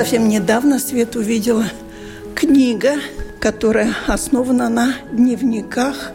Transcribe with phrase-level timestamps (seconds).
[0.00, 1.66] Совсем недавно Свет увидела
[2.34, 2.92] книга,
[3.38, 6.12] которая основана на дневниках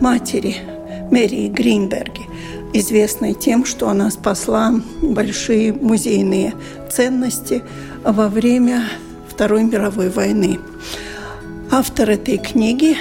[0.00, 0.56] матери
[1.10, 2.22] Мэри Гринберги,
[2.72, 6.54] известной тем, что она спасла большие музейные
[6.90, 7.62] ценности
[8.02, 8.84] во время
[9.28, 10.58] Второй мировой войны.
[11.70, 12.96] Автор этой книги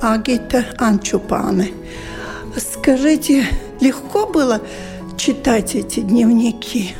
[0.00, 1.72] Агита Анчупане.
[2.56, 3.46] Скажите,
[3.80, 4.60] легко было
[5.18, 6.94] читать эти дневники?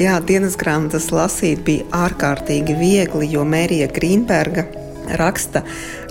[0.00, 4.64] Jā, dienas grāmatas lasīt bija ārkārtīgi viegli, jo Mērija Grīnberga
[5.20, 5.60] raksta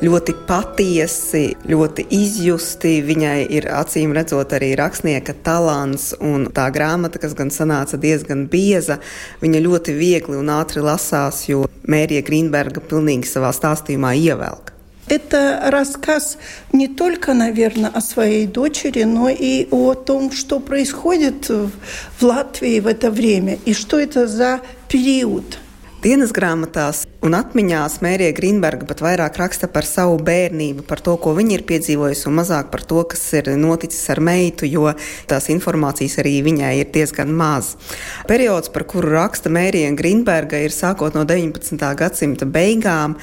[0.05, 2.99] ļoti patiesi, ļoti izjusti.
[3.07, 8.99] Viņai ir acīm redzot arī rakstnieka talants, un tā grāmata, kas gan sanāca diezgan bieza,
[9.41, 14.70] viņa ļoti viegli un ātri lasās, jo Mērija Grīnberga pilnīgi savā stāstījumā ievelk.
[15.11, 16.37] Это рассказ
[16.71, 21.71] не только, наверное, о своей дочери, но и о том, что происходит в
[22.21, 25.59] Латвии в это время и что это за период.
[26.01, 31.35] Dienas grāmatās un atmiņās Mērija Grīnberga pat vairāk raksta par savu bērnību, par to, ko
[31.37, 34.89] viņa ir piedzīvojusi, un mazāk par to, kas ir noticis ar meitu, jo
[35.29, 37.75] tās informācijas arī viņai ir diezgan maz.
[38.29, 41.77] Periods, par kuru raksta Mērija Grīnberga, ir sākot no 19.
[41.99, 43.17] gadsimta beigām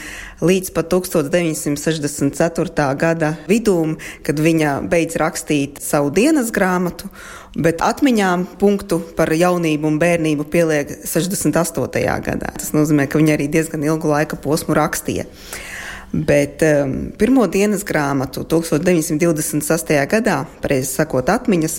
[0.44, 2.86] līdz pat 1964.
[2.98, 7.10] gada vidum, kad viņa beidz rakstīt savu dienas grāmatu.
[7.58, 12.04] Bet atmiņām punktu par jaunību un bērnību pieliek 68.
[12.22, 12.52] gadā.
[12.54, 15.26] Tas nozīmē, ka viņa arī diezgan ilgu laika posmu rakstīja.
[16.12, 19.90] Bet um, pirmo dienas grāmatu 1926.
[20.08, 21.74] gadā, precīzi sakot, atmiņas,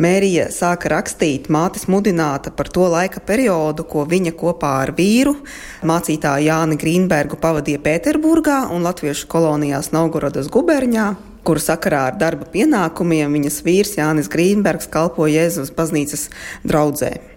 [0.00, 5.36] Mērija sāka rakstīt mātes mudināta par to laika periodu, ko viņa kopā ar vīru,
[5.84, 11.10] mācītāju Jāni Grīnbergu, pavadīja Pēterburgā un Latviešu kolonijās Novgorodas guberņā,
[11.44, 16.30] kuru sakarā ar darba pienākumiem viņas vīrs Jānis Grīnbergs kalpo Jēzus baznīcas
[16.64, 17.33] draudzē.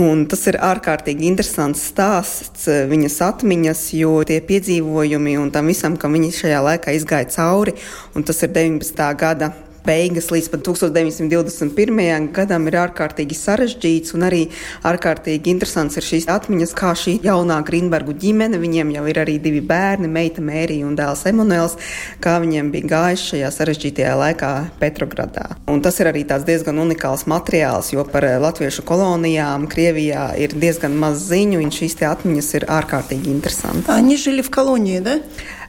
[0.00, 6.16] Un tas ir ārkārtīgi interesants stāsts, viņas atmiņas, jo tie piedzīvojumi un tam visam, kam
[6.18, 7.76] viņa šajā laikā izgāja cauri,
[8.18, 9.06] un tas ir 19.
[9.20, 9.52] gada
[9.85, 12.27] beigas līdz pat 1921.
[12.35, 14.41] gadam ir ārkārtīgi sarežģīts un arī
[14.87, 19.61] ārkārtīgi interesants ir šīs atmiņas, kā šī jaunā Grīnbergu ģimene, viņiem jau ir arī divi
[19.65, 21.77] bērni, meita Mērija un dēls Emanuels,
[22.23, 25.47] kā viņiem bija gājis šajā sarežģītajā laikā Petrogradā.
[25.71, 30.97] Un tas ir arī tāds diezgan unikāls materiāls, jo par latviešu kolonijām Krievijā ir diezgan
[30.99, 33.95] maz ziņu, un šīs atmiņas ir ārkārtīgi interesantas.
[33.95, 35.19] Они жили в колонии, да?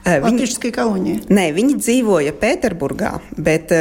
[0.06, 1.20] Latvijas kolonija.
[1.28, 3.72] Nē, viņi dzīvoja Pēterburgā, bet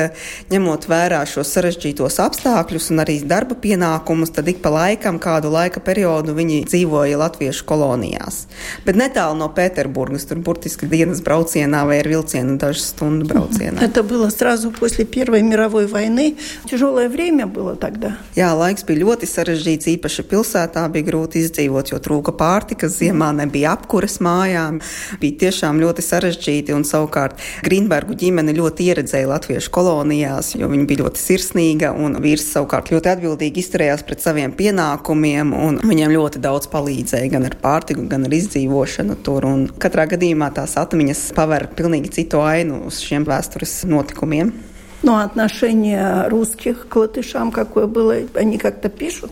[0.52, 5.80] ņemot vērā šos sarežģītos apstākļus un arī darba pienākumus, tad ik pa laikam, kādu laika
[5.80, 8.42] periodu viņi dzīvoja Latviešu kolonijās.
[8.86, 13.80] Bet netālu no Pēterburgas, tur burtiski dienas braucienā vai ar vilcienu dažu stundu braucienā.
[13.80, 16.36] Это было сразу после Первой мировой войны.
[16.70, 18.18] Тяжелое время было тогда.
[18.36, 23.74] Jā, laiks bija ļoti sarežģīts, īpaši pilsētā bija grūti izdzīvot, jo trūka pārtikas, ziemā nebija
[23.78, 24.82] apkuras mājām.
[25.22, 31.04] Bija tiešām ļoti sarežģīti, un savukārt Grīnbergu ģimene ļoti ieredzēja latviešu kolonijās, jo viņa bija
[31.04, 36.70] ļoti sirsnīga, un vīrs savukārt ļoti atbildīgi izturējās pret saviem pienākumiem, un viņiem ļoti daudz
[36.70, 39.50] palīdzēja gan ar pārtiku, gan ar izdzīvošanu tur.
[39.50, 44.54] Un katrā gadījumā tās atmiņas paver pilnīgi citu ainu uz šiem vēstures notikumiem.
[45.02, 49.32] Но отношение русских к латышам какое было, они как-то пишут?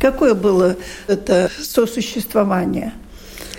[0.00, 0.76] Какое было
[1.08, 2.92] это сосуществование?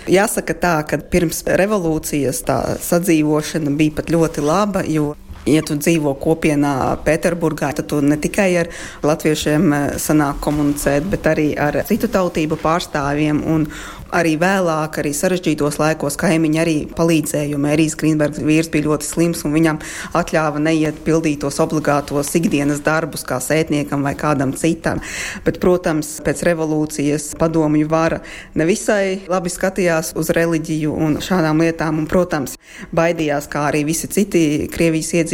[0.09, 5.13] Jāsaka tā, ka pirms revolūcijas tā sadzīvošana bija pat ļoti laba, jo
[5.49, 8.69] Ja tu dzīvo kopienā Pēterburgā, tad tu ne tikai ar
[9.03, 13.43] latviešiem sanāk komunicēt, bet arī ar citu tautību pārstāvjiem.
[13.51, 13.67] Un,
[14.13, 19.43] arī vēlāk, arī sarežģītos laikos, kaimiņi arī palīdzēja, jo Mērijas Grīnbergs vīrs bija ļoti slims
[19.47, 19.79] un viņam
[20.17, 25.01] atļāva neiet pildīt tos obligātos ikdienas darbus kā sētniekam vai kādam citam.
[25.45, 28.21] Bet, protams, pēc revolūcijas padomju vara
[28.59, 32.57] nevisai labi skatījās uz reliģiju un šādām lietām, un, protams,
[32.93, 35.32] baidījās, kā arī visi citi Krievijas iedzīvotāji,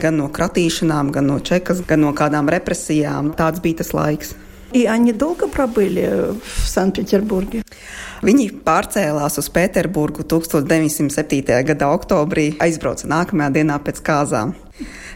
[0.00, 3.34] gan no kratīšanām, gan no čekas, gan no kādām represijām.
[3.36, 4.34] Tāds bija tas laiks.
[4.72, 7.62] И они долго пробыли в Санкт-Петербурге?
[8.22, 11.64] Viņi pārcēlās uz Pēterburgu 1907.
[11.66, 14.54] gada oktobrī, aizbrauca nākamajā dienā pēc kāzām.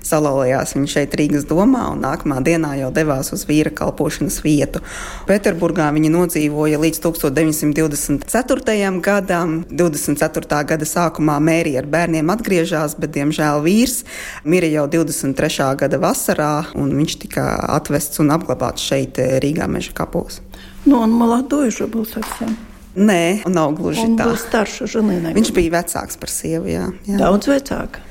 [0.07, 4.83] salauzījās viņa šeit Rīgas domā un nākamā dienā jau devās uz vīra kalpošanas vietu.
[5.29, 9.01] Pēterburgā viņa nodzīvoja līdz 1924.
[9.03, 9.65] gadam.
[9.71, 10.63] 24.
[10.71, 14.05] gada sākumā Mērija ar bērniem atgriežas, bet diemžēl vīrs
[14.45, 15.77] mira jau 23.
[15.83, 17.45] gada vasarā, un viņš tika
[17.77, 20.41] atvests un apglabāts šeit Rīgā meža kapos.
[20.87, 22.57] Но он молодой уже был совсем.
[22.96, 24.28] Nē, nav gluži un tā.
[24.28, 25.36] Viņš bija starša žanīna.
[25.36, 26.68] Viņš bija vecāks par sievu.
[26.72, 27.20] Jā, jā.
[27.22, 28.08] Daudz vecāks.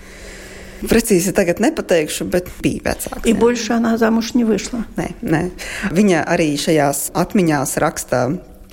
[0.80, 3.20] Precīzi tagad nepateikšu, bet bija vecāka.
[3.28, 4.80] Ir boļšā nā zamuš nevyšla.
[4.96, 5.42] Nē, nē.
[5.92, 8.22] Viņa arī šajās atmiņās raksta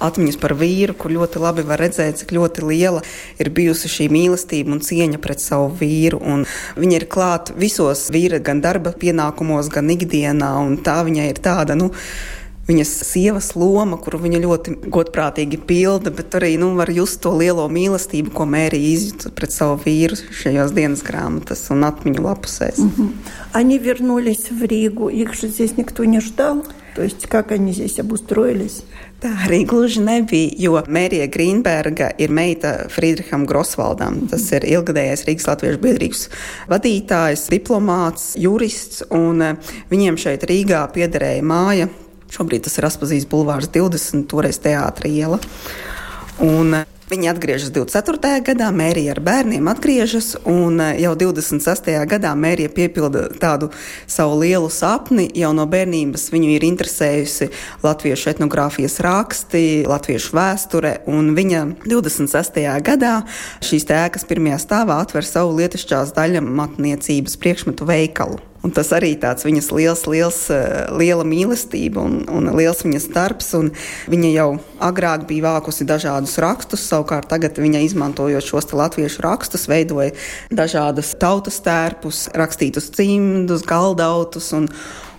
[0.04, 3.01] atmiņas par vīru, kur ļoti labi var redzēt, cik ļoti liela
[3.42, 6.21] ir bijusi šī mīlestība un cieņa pret savu vīru.
[6.21, 6.45] Un
[6.77, 10.53] viņa ir klāta visos vīra, gan darba pienākumos, gan ikdienā.
[10.86, 11.92] Tā viņa ir tāda, nu,
[12.69, 17.67] viņas sievas loma, kuru viņa ļoti godprātīgi pilda, bet arī nu, var just to lielo
[17.73, 22.79] mīlestību, ko Mērija izjūta pret savu vīru šajos dienas grāmatas un atmiņu lapusēs.
[22.79, 23.12] Мгм.
[23.53, 25.09] Они вернулись в Ригу.
[25.09, 26.64] Их же здесь никто не ждал.
[26.94, 28.82] То есть как они здесь обустроились?
[29.23, 34.26] Tā arī gluži nebija, jo Mērija Grīnberga ir meita Friedriham Grosvaldam.
[34.29, 36.25] Tas ir ilgadējais Rīgas Latviešu biedrības
[36.69, 41.88] vadītājs, diplomāts, jurists, un eh, viņiem šeit Rīgā piederēja māja.
[42.33, 45.39] Šobrīd tas ir Aspazīs bulvārs 20, toreiz teātra iela.
[46.44, 48.41] Un eh, Viņi atgriežas 24.
[48.44, 51.88] gadā, Mērija ar bērniem atgriežas, un eh, jau 26.
[52.03, 53.69] gadā Mērija piepilda tādu
[54.12, 55.29] savu lielu sapni.
[55.39, 57.47] Jau no bērnības viņu ir interesējusi
[57.85, 62.59] latviešu etnogrāfijas raksti, latviešu vēsture, un viņa 26.
[62.91, 63.15] gadā
[63.63, 68.44] šīs tēkas pirmajā stāvā atver savu lietišķās daļamatniecības priekšmetu veikalu.
[68.65, 73.54] Un tas arī tāds viņas liels, liels, eh, liela mīlestība un, un liels viņas darbs.
[73.57, 73.71] un
[74.09, 74.48] Viņa jau
[74.83, 80.13] agrāk bija vākusi dažādus rakstus, savukārt tagad viņa izmantojot šos latviešu rakstus, veidoja
[80.50, 84.51] dažādas tautas tērpus, rakstītus cimdus, galdautus.
[84.54, 84.69] un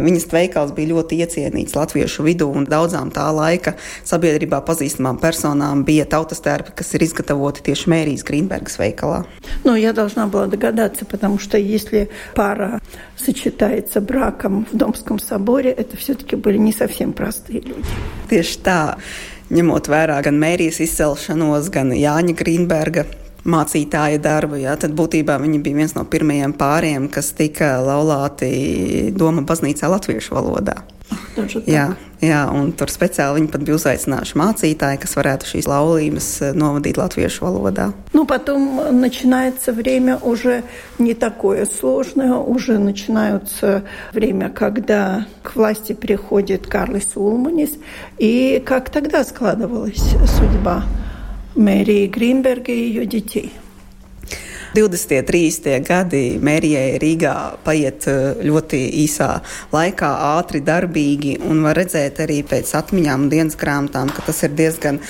[0.03, 6.07] Viņas veikals bija ļoti iecienīts latviešu vidū, un daudzām tā laika sabiedrībā pazīstamām personām bija
[6.09, 9.23] tautas tērpi, kas ir izgatavoti tieši Mērijas Grīnbergas veikalā.
[9.63, 12.81] Но я должна была догадаться, потому что если пара
[13.17, 17.87] сочетается браком в Домском соборе, это все-таки были не совсем простые люди.
[18.29, 18.97] Tieši tā,
[19.53, 23.05] ņemot vērā gan Mērijas izcelšanos, gan Jāņa Grīnberga
[23.43, 29.43] mācītāja darbu, jā, tad būtībā viņi bija viens no pirmajiem pāriem, kas tika laulāti Doma
[29.47, 30.79] baznīcā latviešu valodā.
[31.35, 31.67] Даже так.
[31.67, 31.85] Jā,
[32.21, 36.97] jā, un tur speciāli viņi pat bija uzaicinājuši mācītāju, kas varētu šīs laulības eh, novadīt
[36.97, 37.91] latviešu valodā.
[38.13, 40.63] Ну, потом начинается время уже
[40.99, 47.71] не такое сложное, уже начинается время, когда к власти приходит Карлис Улманис.
[48.17, 50.01] И как тогда складывалась
[50.37, 50.83] судьба
[51.58, 53.40] Mērija Grīmbergija Joģiķī.
[54.76, 55.24] 20.
[55.26, 55.72] 30.
[55.82, 57.32] gadi Mērijai Rīgā
[57.66, 59.30] paiet eh, ļoti īsā
[59.72, 64.54] laikā, ātri, darbīgi, un var redzēt arī pēc atmiņām un dienas grāmatām, ka tas ir
[64.54, 65.00] diezgan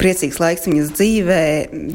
[0.00, 1.40] priecīgs laiks viņas dzīvē.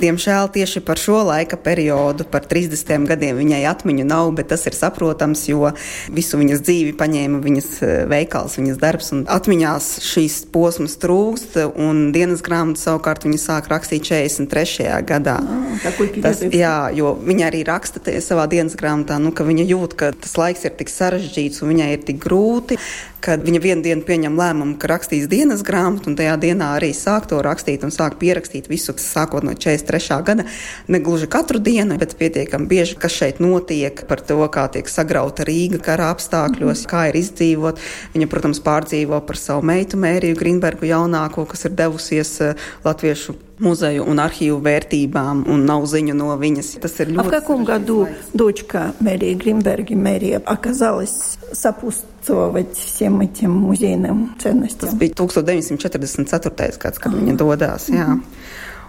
[0.02, 4.78] Diemžēl tieši par šo laika periodu, par 30 gadiem, viņai atmiņu nav, bet tas ir
[4.78, 5.72] saprotams, jo
[6.14, 9.12] visu viņas dzīvi paņēma viņas eh, veikals, viņas darbs.
[9.32, 14.90] Atmiņās šīs posmas trūkst, un dienas grāmatu savukārt viņa sāk rakstīt 43.
[15.08, 15.38] gadā.
[15.42, 20.12] Oh, tas, jā, jo viņa arī raksta savā dienas grāmatā, nu, ka viņa jūt, ka
[20.16, 22.80] tas laiks ir tik sarežģīts un viņai ir tik grūti
[23.22, 27.28] ka viņa vienu dienu pieņem lēmumu, ka rakstīs dienas grāmatu, un tajā dienā arī sāk
[27.30, 30.18] to rakstīt un sāk pierakstīt visu, kas sākot no 43.
[30.28, 30.48] gada.
[30.92, 35.46] Ne gluži katru dienu, bet pietiekami bieži, kas šeit notiek, par to, kā tiek sagrauta
[35.48, 37.82] Rīga kara apstākļos, kā ir izdzīvot.
[38.16, 44.05] Viņa, protams, pārdzīvo par savu meitu Mēriju Grīnbergu jaunāko, kas ir devusies eh, Latviešu muzeju
[44.05, 46.75] un arhīvu vērtībām, un nav ziņu no viņas.
[46.81, 48.31] Tas ir А в ļoti каком sarežģīts году laiks.
[48.35, 54.99] дочка Мэрии Гринберги, Мэрия, оказалась сопутствовать всем этим музейным Tas ценностям?
[54.99, 56.79] bija 1944.
[56.79, 57.89] gads, kad viņa dodas.
[57.89, 58.19] Jā.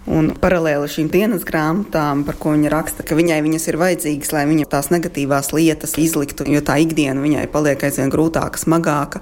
[0.08, 4.46] Un paralēli šīm dienas grāmatām, par ko viņa raksta, ka viņai viņas ir vajadzīgas, lai
[4.48, 9.20] viņa tās negatīvās lietas izliktu, jo tā ikdiena viņai paliek aizvien grūtāka, smagāka.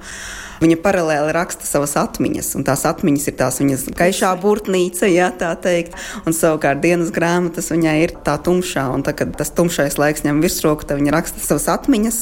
[0.61, 5.55] Viņa paralēli raksta savas atmiņas, un tās atmiņas ir tās viņas gaišā burtnīca, ja tā
[5.57, 5.97] teikt,
[6.29, 10.43] un savukārt dienas grāmatas viņai ir tā tumšā, un tad, kad tas tumšais laiks ņem
[10.45, 12.21] virsroku, tad viņa raksta savas atmiņas.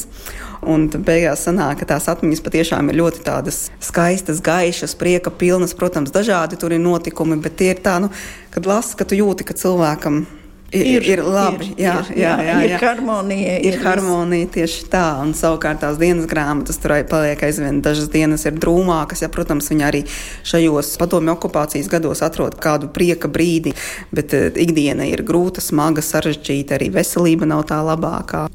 [0.71, 5.75] Un beigās sanāk, ka tās atmiņas patiešām ir ļoti tādas skaistas, gaišas, prieka pilnas.
[5.79, 8.11] Protams, dažādi tur ir notikumi, bet tie ir tā, nu,
[8.55, 10.25] kad lasi, ka tu jūti, ka cilvēkam
[10.74, 11.68] ir, ir, ir labi.
[11.72, 12.80] ir, jā, ir, jā, jā, ir jā.
[12.82, 13.58] harmonija.
[13.70, 17.82] Ir harmonija tieši tā, un savukārt tās dienas grāmatas tur arī paliek aizvien.
[17.86, 20.04] Dažas dienas ir drūmākas, ja, protams, viņa arī
[20.50, 23.76] šajos padomju okupācijas gados atrod kādu prieka brīdi,
[24.12, 28.48] bet uh, ikdiena ir grūta, smaga, sarežģīta, arī veselība nav tā labākā.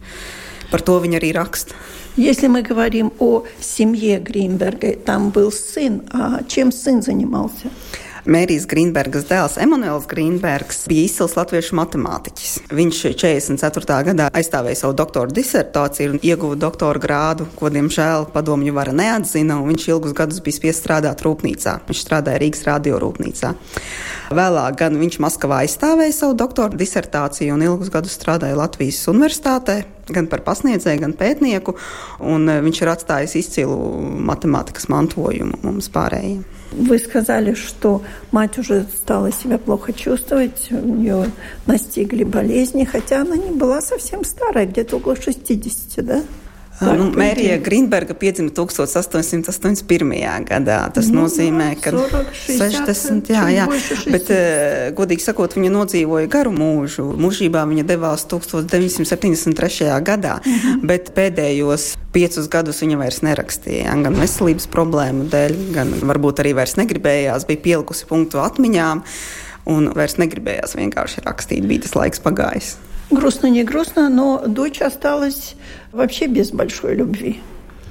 [0.69, 1.75] Par to viņa arī raksta.
[2.19, 7.71] Если мы говорим о семье Гринберга, там был сын, а чем сын занимался?
[8.24, 12.54] Mērijas Grīnbergas dēls Emanuels Grīnbergs bija izcils latviešu matemātiķis.
[12.72, 13.98] Viņš 44.
[14.08, 19.74] gadā aizstāvēja savu doktora disertāciju un ieguva doktora grādu, ko, diemžēl, padomju vara neatzina, un
[19.74, 21.76] viņš ilgus gadus bija spiests strādāt rūpnīcā.
[21.90, 23.52] Viņš strādāja Rīgas radiorūpnīcā.
[24.40, 29.82] Vēlāk gan viņš Maskavā aizstāvēja savu doktora disertāciju un ilgus gadus strādāja Latvijas universitātē,
[30.16, 31.76] gan par pasniedzēju, gan pētnieku,
[32.24, 33.78] un eh, viņš ir atstājis izcilu
[34.32, 36.63] matemātikas mantojumu mums pārējiem.
[36.78, 38.02] Вы сказали, что
[38.32, 41.26] мать уже стала себя плохо чувствовать, у нее
[41.66, 46.24] настигли болезни, хотя она не была совсем старая, где-то около 60, да?
[46.84, 50.46] Nu, Mērija Grīnberga piedzima 1881.
[50.48, 50.80] gadā.
[50.96, 53.68] Tas nu, nozīmē, ka 60, jā, jā.
[54.12, 54.32] Bet,
[54.98, 57.06] godīgi sakot, viņa nodzīvoja garu mūžu.
[57.20, 59.90] Mūžībā viņa devās 1973.
[60.06, 60.84] gadā, mhm.
[60.90, 63.96] bet pēdējos piecus gadus viņa vairs nerakstīja.
[64.06, 69.04] Gan veselības problēmu dēļ, gan varbūt arī vairs negribējās, bija pielikusi punktu atmiņām
[69.74, 71.68] un vairs negribējās vienkārši rakstīt.
[71.70, 72.76] Bija tas laiks pagājis.
[73.13, 75.55] Грустно, не грустно, но дочь осталась
[75.93, 77.41] вообще без большой любви,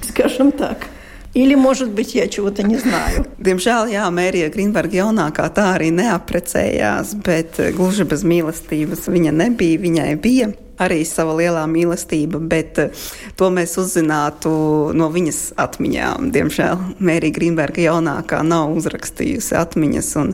[0.01, 0.88] скажем так.
[1.33, 3.25] Или, может быть, я чего-то не знаю.
[3.38, 9.77] Diemžēl, jā, Mērija Grīnberga jaunākā tā arī neaprecējās, bet gluži bez mīlestības viņa nebija.
[9.83, 10.47] Viņai bija
[10.80, 13.02] arī sava lielā mīlestība, bet eh,
[13.36, 14.52] to mēs uzzinātu
[14.96, 16.30] no viņas atmiņām.
[16.34, 20.32] Diemžēl Mērija Grīnberga jaunākā nav uzrakstījusi atmiņas, un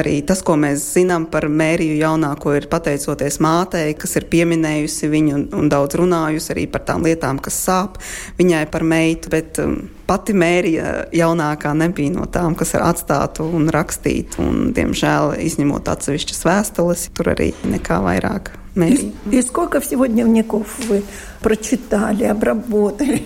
[0.00, 5.36] arī tas, ko mēs zinām par Mēriju jaunāko, ir pateicoties mātei, kas ir pieminējusi viņu
[5.38, 8.00] un, un daudz runājusi arī par tām lietām, kas sāp
[8.38, 13.68] viņai par meitu, bet um, pati Mērija jaunākā nebija no tām, kas ir atstātu un
[13.72, 18.54] rakstītu, un, diemžēl, izņemot atsevišķas vēstules, tur arī nekā vairāk.
[18.77, 21.03] И, и сколько всего дневников вы
[21.41, 23.21] прочитали, обработали?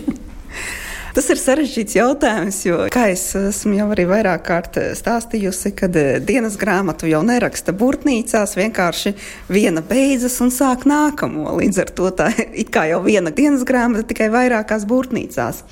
[1.17, 5.95] Tas ir sarežģīts jautājums, jo, kā es esmu jau arī vairāk kārt stāstījusi, kad
[6.27, 9.15] dienas grāmatu jau neraksta burtnīcās, vienkārši
[9.49, 11.55] viena beidzas un sāk nākamo.
[11.57, 15.63] Līdz ar to tā ir kā jau viena dienas grāmata, tikai vairākās burtnīcās.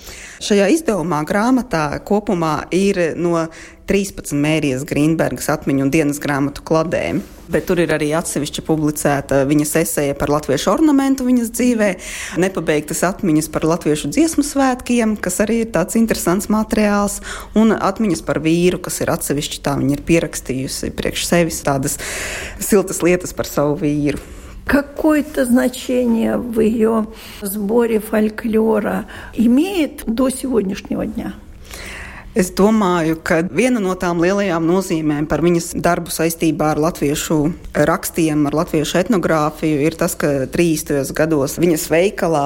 [0.42, 3.46] Šajā izdevumā grāmatā kopumā ir no
[3.86, 7.22] 13 Mērijas Grīnbergas atmiņu un dienas grāmatu kladēm.
[7.50, 11.90] Bet tur ir arī atsevišķi publicēta viņas esēja par latviešu ornamentu viņas dzīvē,
[12.42, 17.20] nepabeigtas atmiņas par latviešu dziesmu svētkiem, kas arī ir tāds interesants materiāls,
[17.54, 22.00] un atmiņas par vīru, kas ir atsevišķi tā viņa ir pierakstījusi priekš sevis tādas
[22.58, 24.22] siltas lietas par savu vīru.
[24.66, 27.06] Какое-то значение в ее
[27.44, 29.06] сборе фольклора
[29.36, 31.36] имеет до сегодняшнего дня?
[32.31, 37.39] Es domāju, ka viena no tām lielajām nozīmēm par viņas darbu saistībā ar latviešu
[37.75, 41.11] rakstiem, ar latviešu etnogrāfiju ir tas, ka 30.
[41.19, 42.45] gados viņas veikalā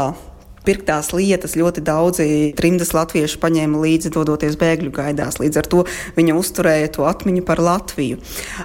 [0.65, 5.39] pirktās lietas ļoti daudzi trimdas latvieši paņēma līdzi, dodoties bēgļu gaidās.
[5.43, 5.83] Līdz ar to
[6.17, 8.21] viņa uzturēja to atmiņu par Latviju.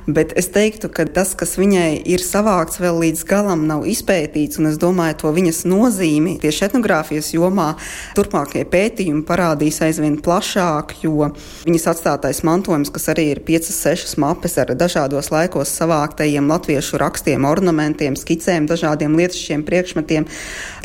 [0.07, 4.71] Bet es teiktu, ka tas, kas viņai ir savākts, vēl līdz galam nav izpētīts, un
[4.71, 7.73] es domāju, to viņas nozīmi tieši etnogrāfijas jomā
[8.17, 11.31] turpmākie pētījumi parādīs aizvien plašāk, jo
[11.67, 18.17] viņas atstātais mantojums, kas arī ir 5-6 mapes ar dažādos laikos savāktajiem latviešu rakstiem, ornamentiem,
[18.19, 20.27] skicēm, dažādiem lietišķiem priekšmetiem,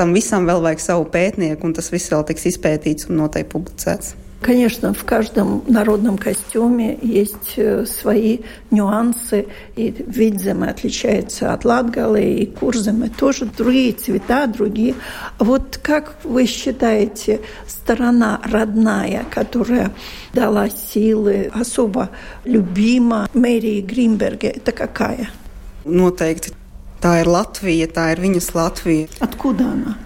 [0.00, 3.52] tam visam vēl vajag savu savu pētnieku, un tas viss vēl tiks izpētīts un noteikti
[3.52, 4.16] publicēts.
[4.44, 9.46] Конечно, в каждом народном костюме есть э, свои нюансы.
[9.75, 14.96] И Видземе отличается от Латгалы, и Курземе тоже другие цвета, другие.
[15.38, 19.92] Вот как вы считаете, сторона родная, которая
[20.34, 22.11] дала силы, особо
[22.44, 25.30] любима Мэрии Гринберге, это какая?
[25.87, 26.52] Noteikti.
[27.00, 29.08] Tā ir Latvija, tā ir viņas Latvija.
[29.20, 29.96] Откуда она?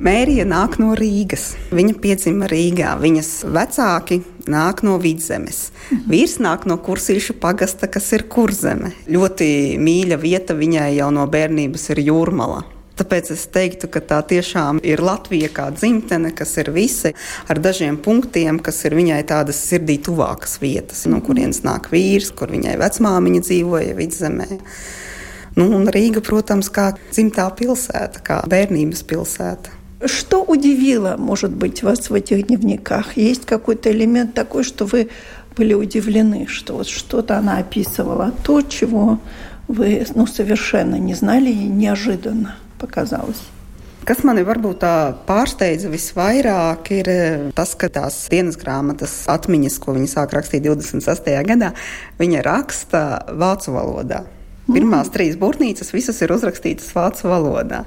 [0.00, 1.50] Mērija nāk no Rīgas.
[1.76, 2.94] Viņa piedzima Rīgā.
[3.02, 5.66] Viņas vecāki nāk no vidzemes.
[6.08, 8.94] Vīrs nāk no kursīšu pagasta, kas ir kurzeme.
[9.12, 12.62] Ļoti mīļa vieta viņai jau no bērnības ir jūrmala.
[12.96, 17.12] Tāpēc es teiktu, ka tā tiešām ir Latvija kā dzimtene, kas ir visi
[17.52, 22.48] ar dažiem punktiem, kas ir viņai tādas sirdī tuvākas vietas, no kurienes nāk vīrs, kur
[22.56, 24.48] viņai vecmāmiņa dzīvoja vidzemē.
[25.60, 29.76] Nu, un Rīga, protams, kā dzimtā pilsēta, kā bērnības pilsēta.
[30.04, 33.16] Что удивило, может быть, вас в этих дневниках?
[33.16, 35.10] Есть какой-то элемент такой, что вы
[35.56, 39.18] были удивлены, что вот что-то она описывала, то, чего
[39.68, 43.42] вы ну, совершенно не знали и неожиданно показалось?
[44.08, 49.92] Kas mani varbūt tā pārsteidza visvairāk, ir eh, tas, ka tās dienas grāmatas atmiņas, ko
[49.92, 51.28] viņa sāk rakstīt 26.
[51.44, 51.74] gadā,
[52.18, 54.22] viņa raksta vācu valodā.
[54.70, 55.14] Pirmās mm.
[55.14, 57.84] trīs būrnīcas visas ir uzrakstītas vācu valodā.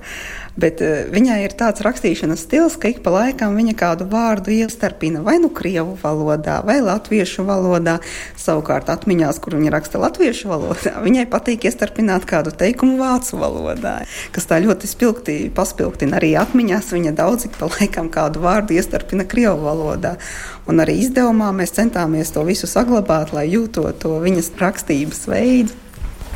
[0.59, 5.23] Bet uh, viņai ir tāds rakstīšanas stils, ka ik pa laikam viņa kādu vārdu iestarpina
[5.25, 7.97] vai nu krievu valodā, vai latviešu valodā.
[8.37, 13.95] Savukārt atmiņās, kur viņa raksta latviešu valodā, viņai patīk iestarpināt kādu teikumu vācu valodā,
[14.35, 16.93] kas tā ļoti spilgti paspilgtina arī atmiņās.
[16.93, 20.17] Viņa daudz ik pa laikam kādu vārdu iestarpina krievu valodā.
[20.69, 25.82] Un arī izdevumā mēs centāmies to visu saglabāt, lai jūtot to viņas rakstības veidu.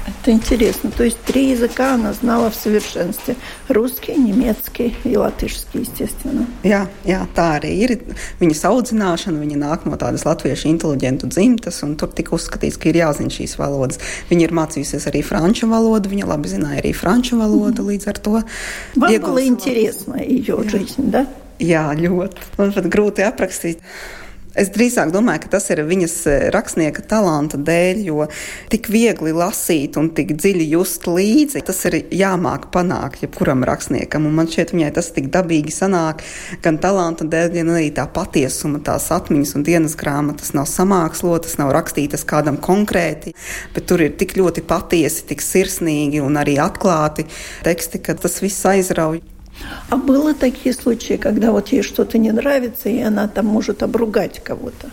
[0.06, 0.90] Это интересно.
[0.90, 3.36] То есть три языка она знала в совершенстве.
[3.68, 6.46] Русский, немецкий и латышский, естественно.
[6.64, 7.94] Jā, jā, tā arī ir.
[8.40, 12.98] Viņas audzināšana, viņa nāk no tādas latviešu inteliģentu dzimtas, un tur tika uzskatīts, ka ir
[12.98, 14.02] jāzina šīs valodas.
[14.30, 17.92] Viņa ir mācījusies arī franču valodu, viņa labi zināja arī franču valodu mm.
[17.92, 18.42] līdz ar to.
[18.96, 21.26] Вам было интересно ее жизнь, да?
[21.62, 22.42] Jā, ļoti.
[22.58, 23.82] Man pat grūti aprakstīt.
[24.57, 28.25] Es drīzāk domāju, ka tas ir viņas e, rakstnieka talanta dēļ, jo
[28.71, 34.25] tik viegli lasīt un tik dziļi just līdzi, tas ir jāmāk panākt jebkuram rakstniekam.
[34.25, 36.25] Un man šķiet, viņai tas tik dabīgi sanāk
[36.65, 41.75] gan talanta dēļ, gan arī tā patiesuma, tās atmiņas un dienas grāmatas nav samākslotas, nav
[41.77, 43.37] rakstītas kādam konkrēti,
[43.77, 47.29] bet tur ir tik ļoti patiesi, tik sirsnīgi un arī atklāti
[47.67, 49.36] teksti, ka tas viss aizrauj.
[49.90, 54.42] А было такие случаи, когда вот ей что-то не нравится, и она там может обругать
[54.42, 54.90] кого-то.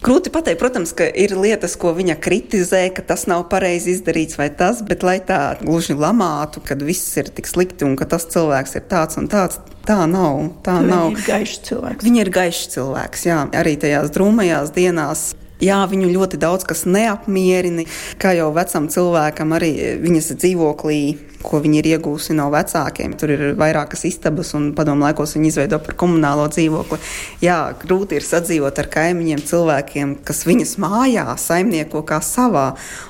[0.00, 4.46] Grūti pateikt, protams, ka ir lietas, ko viņa kritizē, ka tas nav pareizi izdarīts vai
[4.48, 8.78] tas, bet lai tā gluži lamātu, kad viss ir tik slikti un ka tas cilvēks
[8.80, 10.54] ir tāds un tāds, tā nav.
[10.64, 11.12] Tā viņa nav.
[11.12, 12.08] ir gaišs cilvēks.
[12.08, 15.26] Viņa ir gaišs cilvēks, jā, arī tajās drūmajās dienās.
[15.60, 17.84] Jā, viņu ļoti daudz kas neapmierina.
[18.16, 21.02] Kā jau vecam cilvēkam, arī viņas dzīvoklī,
[21.44, 23.14] ko viņa ir iegūsi no vecākiem.
[23.18, 26.98] Tur ir vairākas istabas, un padomu laikos viņa izveido par komunālo dzīvokli.
[27.44, 32.66] Jā, grūti ir sadzīvot ar kaimiņiem, cilvēkiem, kas viņas mājā saimnieko kā savā.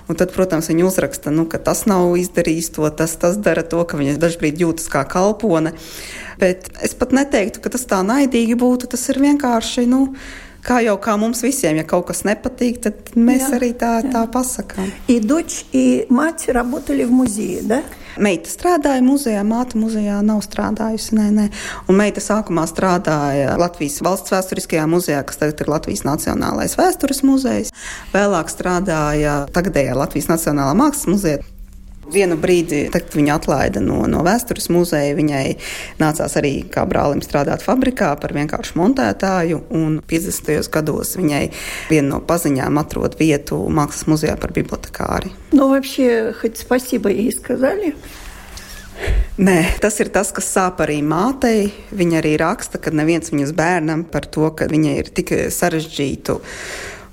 [0.08, 3.82] Un tad, protams, viņa uzraksta, nu, ka tas nav izdarījis to, tas, tas dara to,
[3.84, 5.74] ka viņa dažkārt jūtas kā kalpone.
[6.40, 8.88] Bet es pat neteiktu, ka tas tā naidīgi būtu.
[8.94, 9.84] Tas ir vienkārši.
[9.90, 10.06] Nu,
[10.64, 14.12] kā jau kā mums visiem, ja kaut kas nepatīk, tad mēs jā, arī tā, jā.
[14.12, 14.90] tā pasakām.
[15.08, 17.82] И дочь, и мать работали в музее, да?
[18.21, 21.15] Meita strādāja muzejā, māte muzejā nav strādājusi.
[21.17, 21.47] Nē, nē.
[21.91, 27.73] Un meita sākumā strādāja Latvijas valsts vēsturiskajā muzejā, kas tagad ir Latvijas Nacionālais vēstures muzejs.
[28.15, 31.54] Vēlāk strādāja tagadējā Latvijas Nacionālā mākslas muzejā.
[32.10, 35.44] Vienu brīdi, kad viņa atlaida no, no vēstures muzeja, viņai
[36.00, 39.60] nācās arī kā brālim strādāt fabrikā par vienkāršu montētāju.
[40.10, 40.70] 50.
[40.74, 41.44] gados viņai
[41.90, 45.30] viena no paziņām atrod vietu mākslas muzejā par bibliotekāri.
[45.52, 47.94] Nu, вообще, хоть спасибо ей сказали?
[49.40, 51.70] Nē, tas ir tas, kas sāp arī mātei.
[51.96, 56.36] Viņa arī raksta, ka neviens viņas bērnam par to, ka viņa ir tik sarežģīta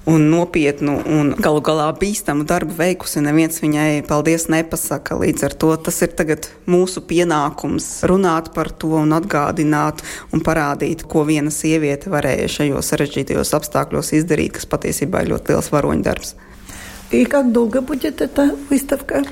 [0.08, 3.19] un nopietnu un galu galā bīstamu darbu veikusi.
[3.25, 5.17] Neviens viņai paldies nepasaka.
[5.19, 11.03] Līdz ar to tas ir tagad mūsu pienākums runāt par to un atgādināt un parādīt,
[11.12, 16.36] ko viena sieviete varēja šajos sarežģītajos apstākļos izdarīt, kas patiesībā ir ļoti liels varoņdarbs.
[17.10, 19.23] И как долго будет эта выставка?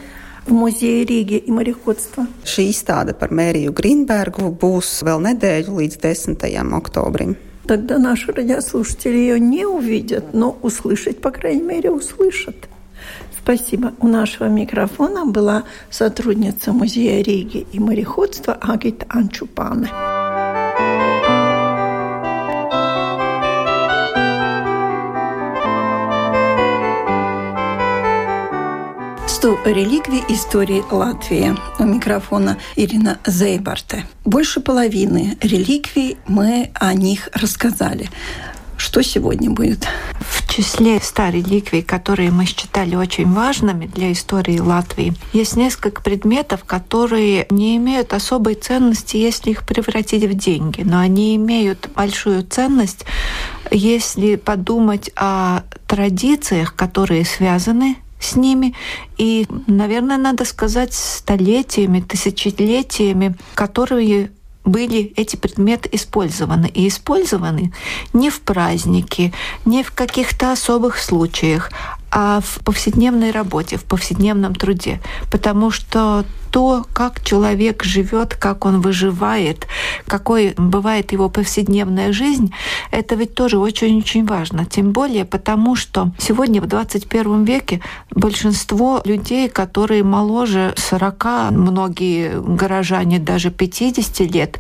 [0.46, 2.28] в музее Риги и мореходства.
[2.46, 6.46] Šī izstāde par Mēriju Grīnbergu būs vēl nedēļu līdz 10.
[6.78, 7.34] oktobrim.
[7.71, 12.57] Тогда наши радиослушатели ее не увидят, но услышать, по крайней мере, услышат.
[13.41, 13.93] Спасибо.
[14.01, 19.87] У нашего микрофона была сотрудница музея Риги и мореходства Агита Анчупане.
[29.41, 31.57] Что реликвии истории Латвии.
[31.79, 34.05] У микрофона Ирина Зейбарте.
[34.27, 38.11] Больше половины реликвий мы о них рассказали.
[38.77, 39.89] Что сегодня будет?
[40.21, 46.65] В числе ста реликвий, которые мы считали очень важными для истории Латвии, есть несколько предметов,
[46.67, 53.07] которые не имеют особой ценности, если их превратить в деньги, но они имеют большую ценность,
[53.71, 58.75] если подумать о традициях, которые связаны с ними.
[59.17, 64.31] И, наверное, надо сказать, столетиями, тысячелетиями, которые
[64.65, 66.67] были эти предметы использованы.
[66.67, 67.73] И использованы
[68.13, 69.33] не в праздники,
[69.65, 71.71] не в каких-то особых случаях,
[72.11, 75.01] а в повседневной работе, в повседневном труде.
[75.31, 79.67] Потому что то, как человек живет, как он выживает,
[80.07, 82.53] какой бывает его повседневная жизнь,
[82.91, 84.65] это ведь тоже очень-очень важно.
[84.65, 93.19] Тем более потому, что сегодня в 21 веке большинство людей, которые моложе 40, многие горожане
[93.19, 94.59] даже 50 лет,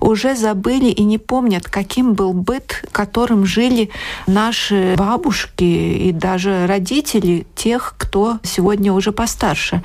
[0.00, 3.90] уже забыли и не помнят, каким был быт, которым жили
[4.26, 9.82] наши бабушки и даже родители тех, кто сегодня уже постарше.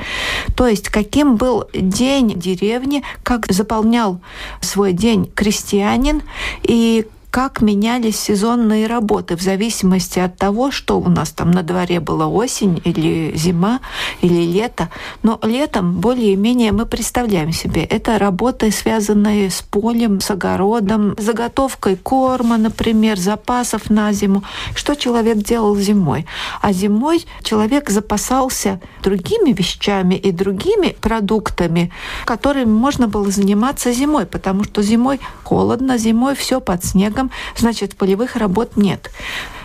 [0.55, 4.21] То есть каким был день деревни, как заполнял
[4.61, 6.21] свой день крестьянин.
[6.61, 12.01] И как менялись сезонные работы в зависимости от того, что у нас там на дворе
[12.01, 13.79] была осень или зима
[14.21, 14.89] или лето.
[15.23, 17.85] Но летом более-менее мы представляем себе.
[17.85, 24.43] Это работы, связанные с полем, с огородом, заготовкой корма, например, запасов на зиму.
[24.75, 26.25] Что человек делал зимой?
[26.61, 31.93] А зимой человек запасался другими вещами и другими продуктами,
[32.25, 37.95] которыми можно было заниматься зимой, потому что зимой холодно, зимой все под снегом, снегом, значит,
[37.95, 39.11] полевых работ нет.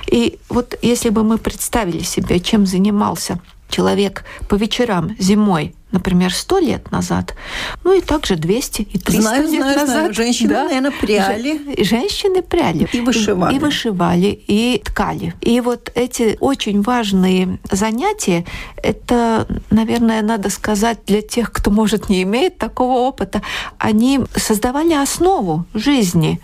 [0.06, 3.38] И вот если бы мы представили себе, чем занимался
[3.68, 7.34] человек по вечерам зимой например, сто лет назад,
[7.82, 9.88] ну и также 200 и 300 знаю, лет знаю, назад.
[9.88, 10.14] Знаю.
[10.14, 10.64] Женщины, да.
[10.64, 11.82] наверное, пряли.
[11.82, 12.88] Женщины пряли.
[12.92, 13.54] И вышивали.
[13.54, 15.34] И, и вышивали, и ткали.
[15.40, 18.44] И вот эти очень важные занятия,
[18.82, 23.40] это, наверное, надо сказать для тех, кто, может, не имеет такого опыта,
[23.78, 26.40] они создавали основу жизни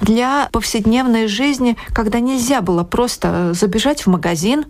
[0.00, 4.64] для повседневной жизни, когда нельзя было просто забежать в магазин,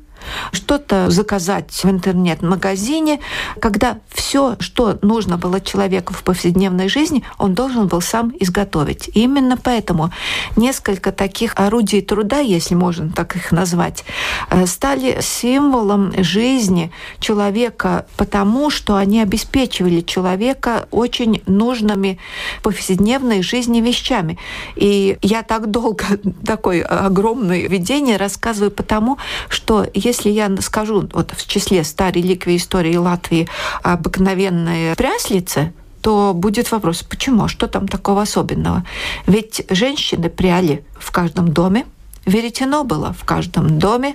[0.52, 3.20] что-то заказать в интернет-магазине,
[3.60, 9.08] когда все, что нужно было человеку в повседневной жизни, он должен был сам изготовить.
[9.08, 10.12] И именно поэтому
[10.56, 14.04] несколько таких орудий труда, если можно так их назвать,
[14.50, 22.18] э, стали символом жизни человека, потому что они обеспечивали человека очень нужными
[22.62, 24.38] повседневной жизни вещами.
[24.76, 26.04] И я так долго
[26.46, 32.96] такое огромное видение рассказываю потому, что если я скажу вот в числе ста реликвий истории
[32.96, 33.48] Латвии
[33.82, 38.84] обыкновенные пряслицы, то будет вопрос, почему, что там такого особенного?
[39.26, 41.84] Ведь женщины пряли в каждом доме,
[42.24, 44.14] веретено было в каждом доме,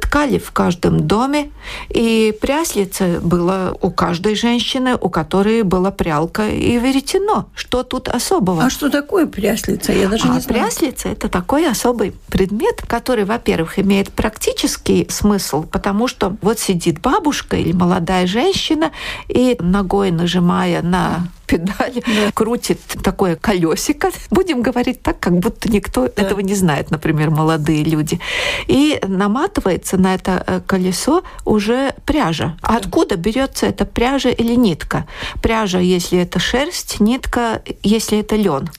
[0.00, 1.50] Ткали в каждом доме,
[1.88, 7.46] и пряслица была у каждой женщины, у которой была прялка и веретено.
[7.54, 8.64] Что тут особого?
[8.64, 9.92] А что такое пряслица?
[9.92, 10.64] Я даже а не знаю.
[10.64, 17.56] Пряслица– это такой особый предмет, который, во-первых, имеет практический смысл, потому что вот сидит бабушка
[17.56, 18.92] или молодая женщина
[19.28, 22.32] и ногой нажимая на педали, да.
[22.32, 24.10] крутит такое колесико.
[24.30, 26.22] Будем говорить так, как будто никто да.
[26.22, 28.20] этого не знает, например, молодые люди.
[28.68, 32.56] И наматывается на это э, колесо уже пряжа.
[32.62, 35.06] А откуда берется эта пряжа или нитка?
[35.42, 38.70] Пряжа, если это шерсть, нитка, если это лен.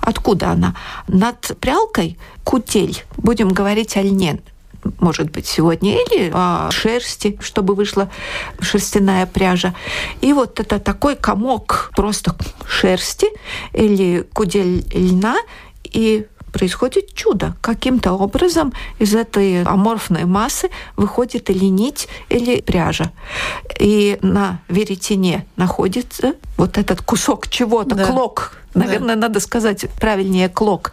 [0.00, 0.74] Откуда она?
[1.08, 4.40] Над прялкой кутель, будем говорить о льне,
[4.98, 8.10] может быть, сегодня, или о шерсти, чтобы вышла
[8.60, 9.74] шерстяная пряжа.
[10.20, 12.34] И вот это такой комок просто
[12.66, 13.28] шерсти
[13.72, 15.36] или кудель льна,
[15.84, 17.54] и происходит чудо.
[17.60, 23.12] Каким-то образом из этой аморфной массы выходит или нить, или пряжа.
[23.78, 28.06] И на веретене находится вот этот кусок чего-то, да.
[28.06, 28.56] клок.
[28.74, 29.22] Наверное, да.
[29.22, 30.92] надо сказать правильнее клок.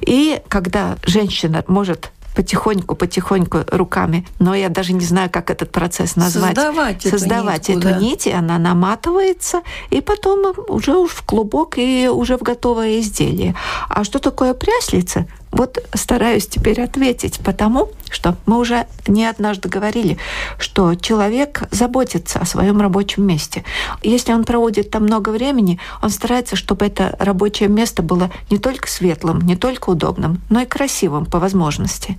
[0.00, 6.56] И когда женщина может потихоньку-потихоньку руками, но я даже не знаю, как этот процесс назвать.
[6.56, 8.04] Создавать, Создавать эту, нитку, эту да.
[8.04, 13.54] нить, и она наматывается, и потом уже в клубок и уже в готовое изделие.
[13.88, 15.26] А что такое пряслица?
[15.54, 20.18] Вот стараюсь теперь ответить, потому что мы уже не однажды говорили,
[20.58, 23.64] что человек заботится о своем рабочем месте.
[24.02, 28.88] Если он проводит там много времени, он старается, чтобы это рабочее место было не только
[28.88, 32.18] светлым, не только удобным, но и красивым по возможности.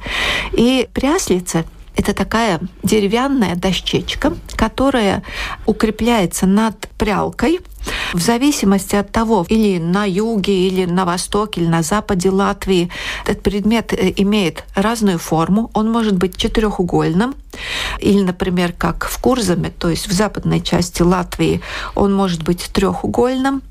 [0.54, 1.65] И пряслица
[1.96, 5.24] это такая деревянная дощечка, которая
[5.66, 7.60] укрепляется над прялкой.
[8.14, 12.90] В зависимости от того, или на юге, или на востоке, или на западе Латвии,
[13.26, 15.70] этот предмет э, имеет разную форму.
[15.74, 17.36] Он может быть четырехугольным,
[18.00, 21.62] или, например, как в Курзаме, то есть в западной части Латвии,
[21.94, 23.62] он может быть трехугольным.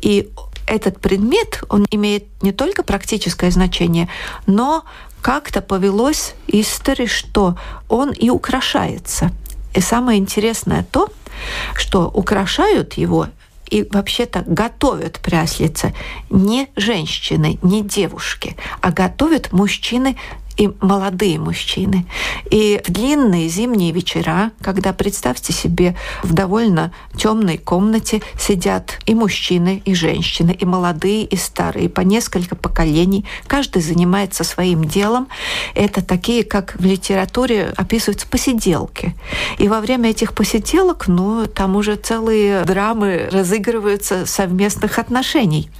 [0.00, 0.28] И
[0.66, 4.08] этот предмет, он имеет не только практическое значение,
[4.46, 4.84] но
[5.22, 7.56] как-то повелось истории, что
[7.88, 9.32] он и украшается.
[9.74, 11.08] И самое интересное то,
[11.74, 13.28] что украшают его
[13.68, 15.92] и вообще-то готовят пряслица
[16.30, 20.16] не женщины, не девушки, а готовят мужчины
[20.56, 22.06] и молодые мужчины.
[22.50, 29.82] И в длинные зимние вечера, когда, представьте себе, в довольно темной комнате сидят и мужчины,
[29.84, 35.28] и женщины, и молодые, и старые, по несколько поколений, каждый занимается своим делом.
[35.74, 39.14] Это такие, как в литературе описываются посиделки.
[39.58, 45.70] И во время этих посиделок, ну, там уже целые драмы разыгрываются совместных отношений.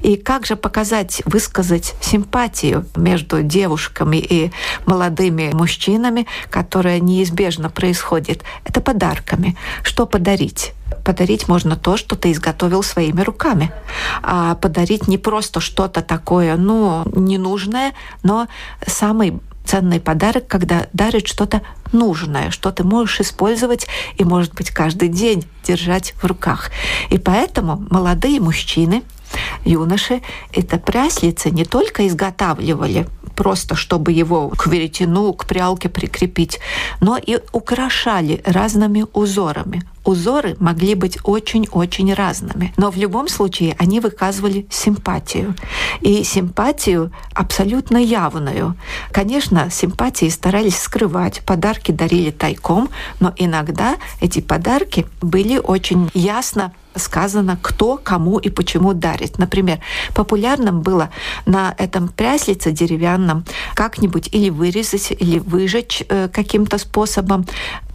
[0.00, 4.50] И как же показать, высказать симпатию между девушками и
[4.86, 9.56] молодыми мужчинами, которая неизбежно происходит, это подарками.
[9.82, 10.72] Что подарить?
[11.04, 13.72] подарить можно то, что ты изготовил своими руками.
[14.22, 18.48] А подарить не просто что-то такое, ну, ненужное, но
[18.86, 25.08] самый ценный подарок, когда дарит что-то нужное, что ты можешь использовать и, может быть, каждый
[25.08, 26.70] день держать в руках.
[27.10, 29.02] И поэтому молодые мужчины,
[29.64, 33.06] юноши, это пряслицы не только изготавливали
[33.40, 36.60] просто чтобы его к веретену, к прялке прикрепить,
[37.00, 39.82] но и украшали разными узорами.
[40.10, 45.54] Узоры могли быть очень-очень разными, но в любом случае они выказывали симпатию.
[46.00, 48.74] И симпатию абсолютно явную.
[49.12, 52.88] Конечно, симпатии старались скрывать, подарки дарили тайком,
[53.20, 59.38] но иногда эти подарки были очень ясно сказано, кто, кому и почему дарит.
[59.38, 59.78] Например,
[60.14, 61.10] популярным было
[61.46, 63.44] на этом пряслице деревянном
[63.74, 67.46] как-нибудь или вырезать, или выжечь э, каким-то способом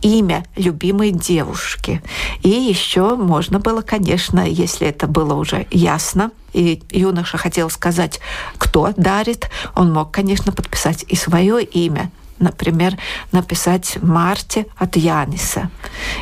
[0.06, 2.04] имя любимой девушки.
[2.44, 8.20] И еще можно было, конечно, если это было уже ясно, и юноша хотел сказать,
[8.60, 12.98] кто дарит, он мог, конечно, подписать и свое имя, например,
[13.32, 15.70] написать Марте от Яниса.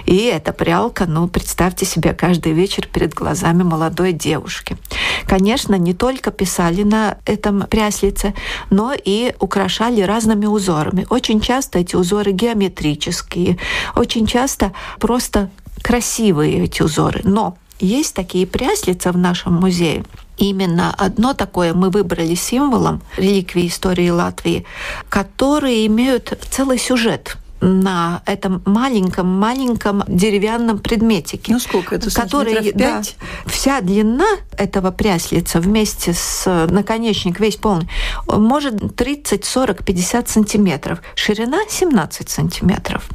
[0.06, 4.78] И эта прялка, ну, представьте себе, каждый вечер перед глазами молодой девушки.
[5.26, 8.34] Конечно, не только писали на этом пряслице,
[8.70, 11.06] но и украшали разными узорами.
[11.10, 13.58] Очень часто эти узоры геометрические,
[13.96, 15.50] очень часто просто
[15.82, 17.22] красивые эти узоры.
[17.24, 20.06] Но есть такие пряслица в нашем музее,
[20.38, 24.66] именно одно такое мы выбрали символом реликвии истории Латвии,
[25.10, 31.54] которые имеют целый сюжет на этом маленьком-маленьком деревянном предметике.
[31.54, 32.14] Ну сколько это?
[32.14, 33.02] Который, да,
[33.46, 37.88] вся длина этого пряслица вместе с наконечник весь полный
[38.28, 41.00] может 30, 40, 50 сантиметров.
[41.16, 43.08] Ширина 17 сантиметров.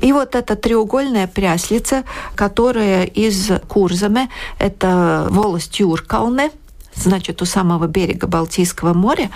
[0.00, 6.50] И вот эта треугольная пряслица, которая из Курзаме, это волость Юркалне,
[6.96, 9.30] значит, у самого берега Балтийского моря,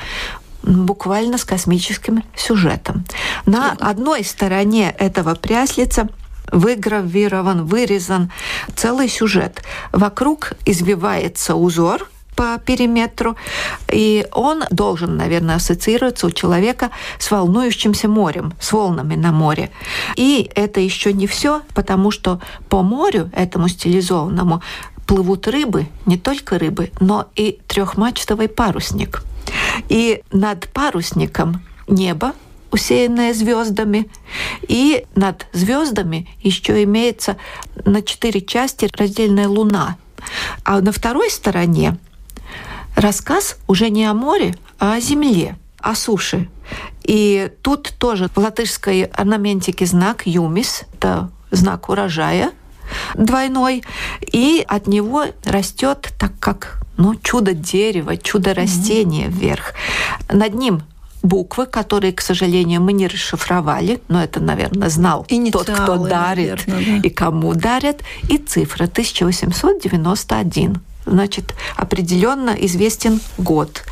[0.62, 3.04] буквально с космическим сюжетом.
[3.46, 6.08] На одной стороне этого пряслица
[6.52, 8.32] выгравирован, вырезан
[8.74, 9.62] целый сюжет.
[9.92, 12.08] Вокруг извивается узор,
[12.40, 13.36] по периметру,
[13.92, 19.70] и он должен, наверное, ассоциироваться у человека с волнующимся морем, с волнами на море.
[20.16, 24.62] И это еще не все, потому что по морю, этому стилизованному,
[25.06, 29.22] плывут рыбы, не только рыбы, но и трехмачтовый парусник.
[29.88, 32.34] И над парусником небо,
[32.70, 34.10] усеянное звездами,
[34.62, 37.36] и над звездами еще имеется
[37.84, 39.96] на четыре части раздельная луна.
[40.64, 41.98] А на второй стороне
[42.96, 46.48] рассказ уже не о море, а о земле, о суше.
[47.02, 52.52] И тут тоже в латышской орнаментике знак «юмис»— это знак урожая
[53.14, 53.82] двойной,
[54.32, 59.40] и от него растет так как ну, чудо дерева, чудо растения mm-hmm.
[59.40, 59.74] вверх.
[60.30, 60.82] Над ним
[61.22, 66.66] буквы, которые, к сожалению, мы не расшифровали, но это, наверное, знал Инициалы, тот, кто дарит
[66.66, 67.08] наверное, да.
[67.08, 73.84] и кому дарят, и цифра 1891 значит, определенно известен год.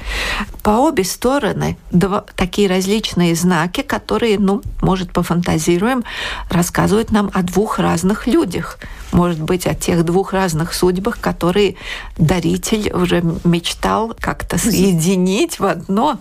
[0.63, 6.05] По обе стороны два, такие различные знаки, которые, ну, может, пофантазируем,
[6.51, 8.79] рассказывают нам о двух разных людях.
[9.13, 11.77] Может быть, о тех двух разных судьбах, которые
[12.19, 16.19] даритель уже мечтал как-то соединить в одно.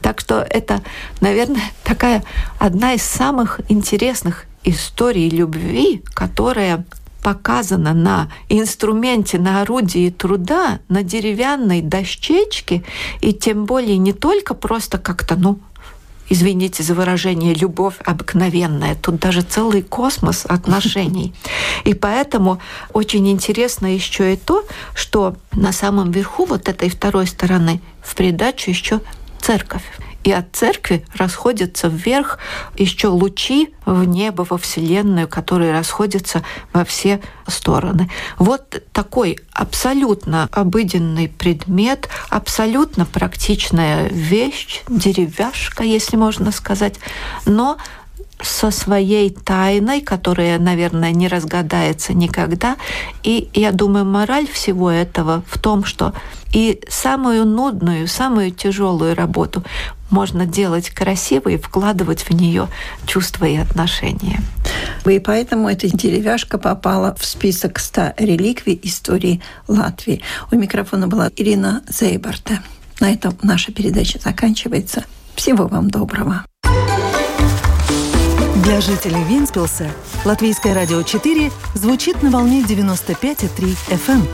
[0.00, 0.82] Так что это,
[1.20, 2.22] наверное, такая
[2.58, 6.84] одна из самых интересных историй любви, которая
[7.22, 12.84] показано на инструменте, на орудии труда, на деревянной дощечке,
[13.20, 15.58] и тем более не только просто как-то, ну,
[16.30, 18.94] извините за выражение, любовь обыкновенная.
[18.94, 21.34] Тут даже целый космос отношений.
[21.84, 22.60] И поэтому
[22.92, 28.70] очень интересно еще и то, что на самом верху вот этой второй стороны в придачу
[28.70, 29.00] еще
[29.40, 29.82] церковь.
[30.24, 32.38] И от церкви расходятся вверх
[32.76, 38.10] еще лучи в небо, во Вселенную, которые расходятся во все стороны.
[38.38, 46.96] Вот такой абсолютно обыденный предмет, абсолютно практичная вещь, деревяшка, если можно сказать,
[47.46, 47.78] но
[48.42, 52.76] со своей тайной, которая, наверное, не разгадается никогда.
[53.22, 56.14] И я думаю, мораль всего этого в том, что
[56.52, 59.64] и самую нудную, самую тяжелую работу
[60.10, 62.68] можно делать красиво и вкладывать в нее
[63.06, 64.40] чувства и отношения.
[65.06, 70.22] И поэтому эта деревяшка попала в список 100 реликвий истории Латвии.
[70.50, 72.60] У микрофона была Ирина Зейбарта.
[72.98, 75.04] На этом наша передача заканчивается.
[75.36, 76.44] Всего вам доброго.
[78.62, 79.90] Для жителей Винспилса
[80.26, 84.28] Латвийское радио 4 звучит на волне 95,3 FM.